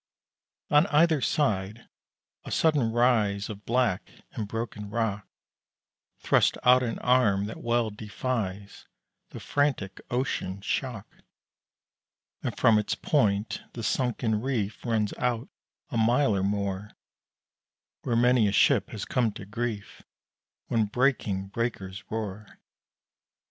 [0.71, 1.87] On either side
[2.43, 5.27] a sudden rise Of black and broken rock
[6.17, 8.87] Thrusts out an arm that well defies
[9.29, 11.05] The frantic ocean's shock;
[12.41, 15.49] And from its point the sunken reef Runs out
[15.91, 16.93] a mile or more,
[18.01, 20.01] Where many a ship has come to grief
[20.65, 22.57] When breaking breakers roar.